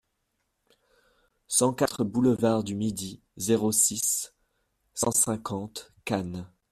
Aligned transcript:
cent 1.47 1.73
quatre 1.75 2.03
boulevard 2.03 2.63
du 2.63 2.73
Midi, 2.75 3.21
zéro 3.37 3.71
six, 3.71 4.33
cent 4.95 5.11
cinquante 5.11 5.93
Cannes 6.05 6.51